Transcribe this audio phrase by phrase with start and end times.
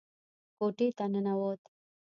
[0.57, 1.59] کوټې ته ننوت.